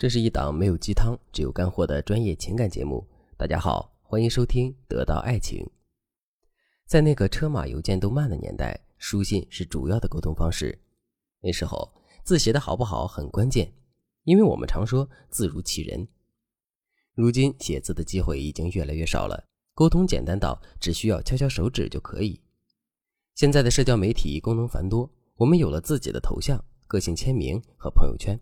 [0.00, 3.06] 这是一档没有鸡汤，只有干货的专业情感节目。
[3.36, 5.62] 大家好，欢迎收听《得到爱情》。
[6.86, 10.80] 在那个车马邮件都慢的年代，书信是主要的沟通方式。
[11.42, 11.92] 那时候
[12.24, 13.70] 字写的好不好很关键，
[14.24, 16.08] 因为我们常说字如其人。
[17.12, 19.44] 如今写字的机会已经越来越少了，
[19.74, 22.40] 沟通简单到只需要敲敲手指就可以。
[23.34, 28.40] 现在的社交媒体功能繁多，我们有了自己的头像、个性签名和朋友圈。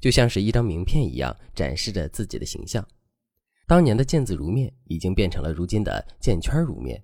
[0.00, 2.86] 就像是一张名片一样，展示着自己的形象。
[3.66, 7.02] 当年的见字如面，已经变成了如今的见圈如面。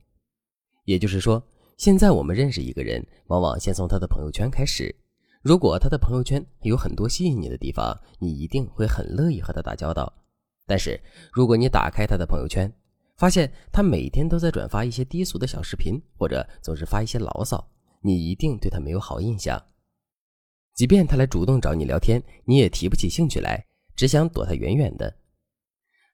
[0.85, 1.43] 也就是说，
[1.77, 4.95] 现在我们认识一个人，往往先从他的朋友圈开始。
[5.43, 10.13] 如果他的朋友圈有很多吸引你的地方，你一定会很乐意和他打交道。
[10.67, 11.01] 但是，
[11.33, 12.73] 如果你打开他的朋友圈，
[13.17, 17.69] 发现他每天都在转发一些低俗的小视频，或者总是发一些牢骚，
[18.01, 19.61] 你一定对他没有好印象。
[20.75, 25.15] 即便他来主动找你聊天，你也提不起兴趣来，只想躲他远远的。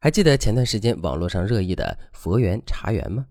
[0.01, 3.27] 还记得前段时间网络上热议的佛缘茶园吗？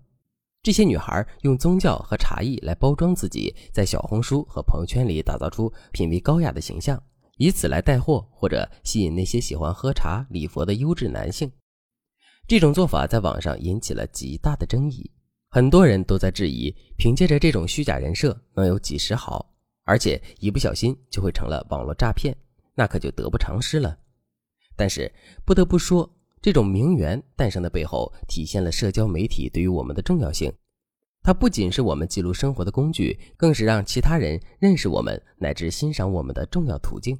[0.62, 7.00] 这些女孩用宗教和茶艺来包装自己，在小红书和朋友圈里打造出品味高雅的形象，
[7.36, 11.50] 以此来带货或者吸引那些喜欢喝茶礼佛的优质男性。
[12.46, 15.10] 这种做法在网上引起了极大的争议，
[15.50, 19.54] 很多人都在质疑，凭借着这种虚假人设能有几十好？
[19.88, 22.36] 而且一不小心就会成了网络诈骗，
[22.74, 23.96] 那可就得不偿失了。
[24.76, 25.10] 但是
[25.46, 30.52] 不得不说，这种名媛诞生的背后，体现了社交媒体对于我们的重要性。
[31.22, 37.18] 它不仅是我们记录生活的工具，更是让其他人认识我们乃至欣赏我们的重要途径。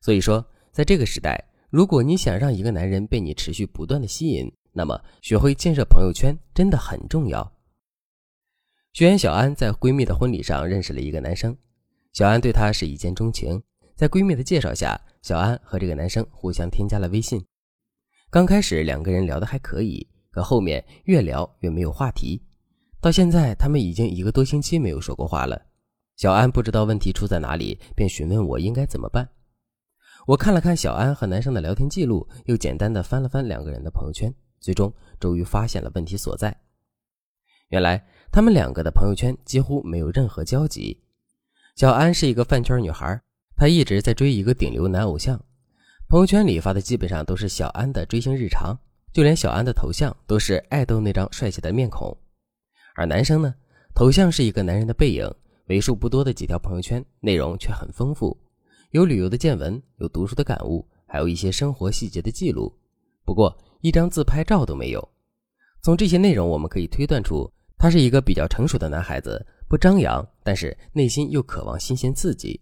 [0.00, 7.48] 所以说，在这个时代，如果你想让一个男人被你持续不断的吸引，那么学会建设朋友圈真的很重要。
[8.92, 11.56] 学员小安在闺蜜的婚礼上认识了一个男生，
[12.12, 13.62] 小安对他是一见钟情。
[13.96, 17.42] 在闺蜜的介绍下，小安和这个男生互相添加了微信。
[18.30, 22.42] 刚开始两个人聊得还可以，可后面越聊越没有话题。
[23.00, 25.58] 到现在，他们已经一个多星期没有说过话了。
[26.16, 29.26] 小安不知道问题出在哪里，便询问我应该怎么办。
[30.26, 36.54] 我看了看小安和男生的聊天记录，又简单的翻了翻两个人的朋友圈，最终终于发现了问题所在。
[37.68, 40.98] 原来他们两个的朋友圈几乎没有任何交集。
[41.76, 43.20] 小安是一个饭圈女孩，
[43.54, 45.38] 她一直在追一个顶流男偶像，
[46.08, 48.74] 朋友圈里发的基本上都是小安的追星日常，
[49.12, 52.16] 就连小安的头像都是爱豆那张帅气的面孔。
[52.94, 53.54] 而男生呢，
[53.94, 55.30] 头像是一个男人的背影，
[55.66, 58.34] 为数不多的几条朋友圈内容却很丰富，
[58.92, 62.74] 有旅游的见闻，有读书的感悟，还有一些生活细节的记录。
[63.26, 65.06] 不过一张自拍照都没有。
[65.82, 67.52] 从这些内容我们可以推断出。
[67.82, 72.60] 他是一个比较成熟的男孩子，不张扬，但是内心又渴望新鲜刺激。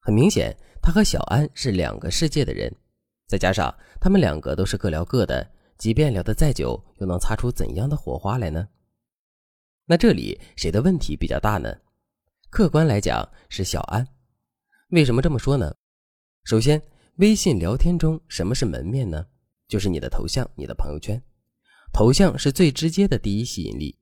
[0.00, 2.74] 很明显，他和小安是两个世界的人。
[3.26, 5.46] 再加上他们两个都是各聊各的，
[5.76, 8.66] 即便聊得再久，又能擦出怎样的火花来呢？
[9.84, 11.76] 那这里谁的问题比较大呢？
[12.48, 14.08] 客观来讲是小安。
[14.88, 15.70] 为什么这么说呢？
[16.44, 16.80] 首先，
[17.16, 19.26] 微信聊天中什么是门面呢？
[19.68, 21.22] 就是你的头像、你的朋友圈。
[21.92, 23.94] 头像是最直接的第一吸引力。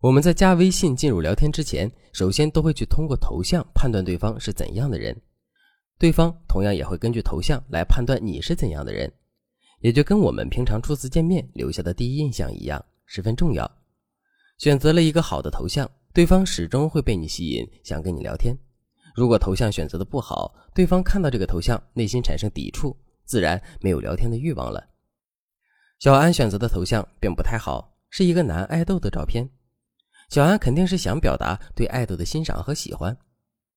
[0.00, 5.18] 我们在加微信进入聊天之前，首先都会去通过头像判断对方是怎样的人，
[5.98, 9.10] 对方同样也会根据头像来判断你是怎样的人，
[9.80, 13.70] 也就跟我们平常初次见面留下的第一印象一样，十分重要。
[14.58, 18.54] 选择了一个好的头像，对方始终会被你吸引，想跟你聊天。
[19.14, 24.86] 如果头像选择的不好，对方看到这个头像，内心产生抵触，自然没有聊天的欲望了。
[25.98, 29.48] 小安选择的头像并不太好，是一个男爱豆的照片。
[30.28, 33.16] 小安肯定是想表达对爱豆的欣赏和喜欢，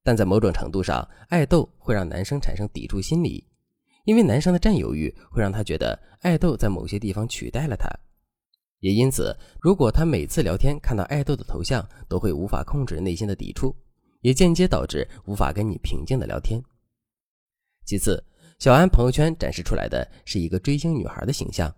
[0.04, 3.48] 但在某种程度上，爱豆会让男生产生抵触心理，
[4.06, 7.88] 因为男生的占有欲会让他觉得爱豆在某些地方取代了他，
[8.80, 13.76] 也因此，如果他每次聊天看到爱豆的头像，都会无法控制内心的抵触，
[14.22, 16.60] 也间接导致无法跟你平静的聊天。
[17.86, 18.24] 其次，
[18.58, 21.74] 小安朋友圈展示出来的是一个追星女孩的形象，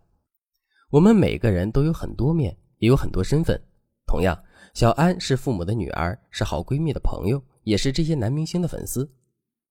[0.89, 3.62] 我们每个人都有很多面，也有很多身份，
[4.07, 4.41] 同样。
[4.73, 9.09] 小安是父母的女儿，是好闺蜜的朋友，也是这些男明星的粉丝。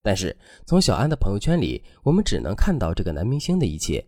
[0.03, 0.37] 但是
[0.67, 4.05] 从小安的朋友圈里，我们只能看到这个男明星的一切。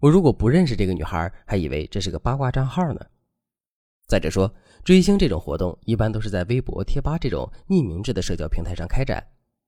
[0.00, 3.00] 我如果不认识这个女孩，还以为这是个八卦账号呢。
[4.06, 4.52] 再者说，
[4.84, 9.24] 追星这种活动一般都是在微博、贴吧这种匿名制的社交平台上开展，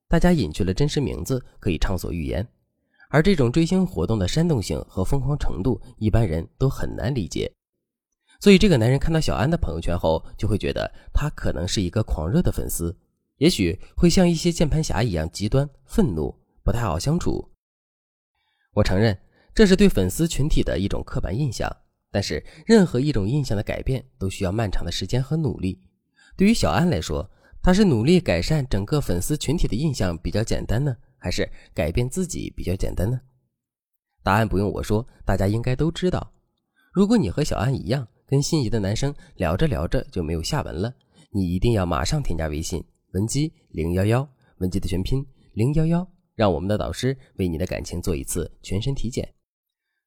[0.09, 2.47] 大家隐去了真实名字，可以畅所欲言。
[3.09, 7.51] 而这种追星活动的煽动性和疯狂程度，一般人都很难理解。
[8.41, 12.97] 所以，这个男人看到小安的朋友圈后，就会觉得他可能是一个狂热的粉丝，
[13.39, 17.51] 也许会像一些键盘侠一样极端、愤怒，不太好相处。
[18.75, 19.19] 我承认
[19.55, 21.75] 这是对粉丝群体的一种刻板印象，
[22.11, 25.81] 但是任何一种印象的改变都需要漫长的时间和努力。
[26.37, 27.29] 对于小安来说，
[27.63, 33.19] 他是努力改善整个粉丝群体的印象比较简单呢，还是改变自己比较简单呢？
[34.23, 36.33] 答案不用我说，大家应该都知道。
[36.93, 40.93] 如果你和小安一样，跟心仪的男生聊着聊着就没有下文了，
[41.31, 44.29] 你一定要马上添加微信文姬零幺幺，
[44.59, 49.33] 文姬的全拼零幺幺，让我们的导师为你的感情做一次全身体检。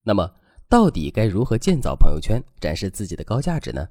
[0.04, 0.30] 那么，
[0.68, 3.88] 到底该如何建造朋友圈，展示自己的高价值呢？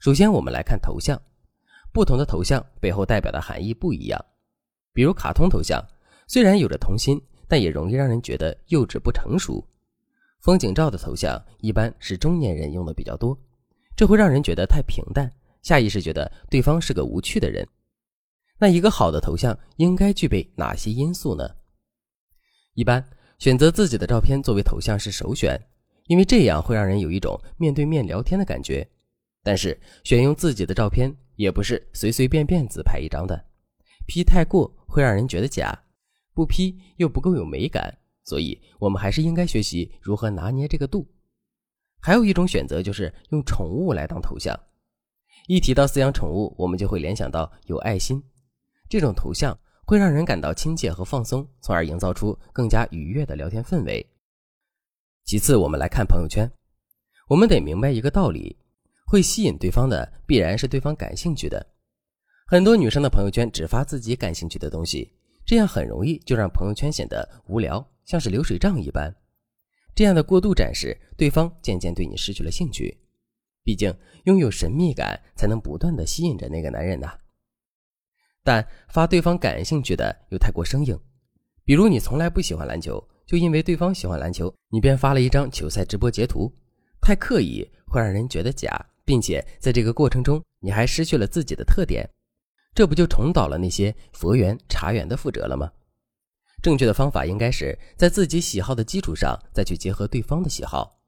[0.00, 1.20] 首先，我们来看头像。
[1.92, 4.24] 不同的头像背后代表的含义不一样，
[4.92, 5.84] 比如卡通头像，
[6.28, 9.66] 虽然有着童心，但也容易让人觉得幼稚不成熟。
[10.40, 13.38] 风景照的头像一般是中年人用的比较多，
[13.96, 15.30] 这会让人觉得太平淡，
[15.62, 17.66] 下意识觉得对方是个无趣的人。
[18.58, 21.48] 那一个好的头像应该具备哪些因素呢？
[22.74, 23.04] 一般
[23.38, 25.60] 选择自己的照片作为头像是首选，
[26.06, 28.86] 因为这样会让人有一种面对面聊天的感觉。
[29.42, 31.14] 但是选用自己的照片。
[31.36, 33.46] 也不是随随便便自拍一张的
[34.06, 35.72] ，P 太过会让人觉得假，
[36.34, 37.96] 不 P 又不够有美感，
[38.30, 41.04] 所以我们还是应该学习如何拿捏这个度。
[42.00, 44.56] 还有一种选择就是用宠物来当头像，
[45.48, 48.22] 一提到饲养宠物，我们就会联想到有爱心，
[48.88, 54.06] 这种头像会让人感到亲切和放松，从而营造出更加愉悦的聊天氛围。
[55.24, 56.48] 其次，我们来看朋友圈，
[57.26, 58.56] 我们得明白一个道理。
[59.06, 61.66] 会吸引对方的必然是对方感兴趣的。
[62.46, 65.12] 很多女生的朋友圈只发自己感兴趣的东西，
[65.44, 69.14] 这样很容易就让朋友圈显得无聊，像是流水账一般。
[69.94, 72.98] 这样的过度展示，对方渐渐对你失去了兴趣。
[73.62, 77.16] 毕竟拥有神秘感，才能不断的吸引着那个男人呐。
[78.42, 80.98] 但发对方感兴趣的又太过生硬，
[81.64, 86.52] 比如你从来不喜欢篮球，就因为对方喜欢篮球，你便发了一张球赛直播截图，
[87.00, 88.84] 太刻意会让人觉得假。
[89.04, 92.08] 并且在这个过程中，你还失去了自己的特点，
[92.74, 95.70] 这不就重蹈了那些佛缘茶缘的覆辙了吗？
[96.62, 100.98] 正确的方法应该是在自己喜好的基础上，再去结合对方的喜好。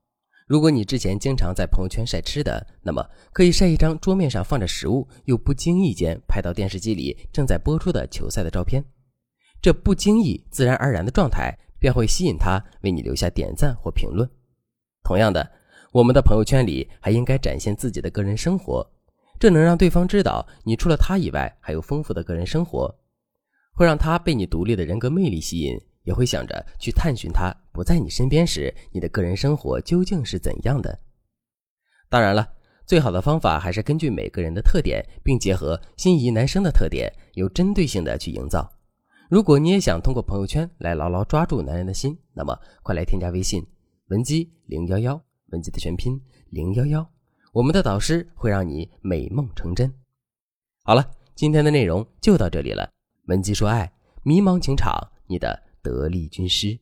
[0.47, 8.85] 如果你之前经常在朋友圈晒吃的，那么可以晒一张桌面上放着食物，又不经意间拍到电视机里正在播出的球赛的照片。
[9.61, 14.29] 这不经意、自然而然的状态，便会吸引他为你留下点赞或评论。
[15.03, 15.51] 同样的。
[15.93, 18.91] 我们的朋友圈里还应该展现自己的个人生活，
[19.39, 22.91] 这能让对方知道你除了他以外还有丰富的个人生活，
[23.73, 30.99] 会让他被你独立的人格魅力吸引，也会想着去探寻他不在你身边时你的个人生活究竟是怎样的。
[32.09, 32.49] 当然了，
[32.87, 38.71] 最好的方法还是根据每个人的特点，并结合心仪男生的特点，有针对性的去营造。
[39.31, 43.67] 如果你也想通过朋友圈来牢牢抓住男人的心，那么快来添加微信
[44.09, 45.21] 文姬零幺幺。
[45.53, 46.19] 文姬的全拼
[46.49, 47.07] 零幺幺，
[47.53, 49.93] 我们的导师会让你美梦成真。
[50.83, 52.89] 好了，今天的内容就到这里了。
[53.27, 53.93] 文姬说爱，
[54.25, 56.79] 迷茫情场，你的得力军师。